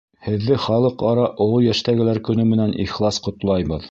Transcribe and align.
Һеҙҙе 0.27 0.55
Халыҡ-ара 0.63 1.27
оло 1.45 1.59
йәштәгеләр 1.67 2.21
көнө 2.29 2.49
менән 2.55 2.75
ихлас 2.87 3.23
ҡотлайбыҙ. 3.29 3.89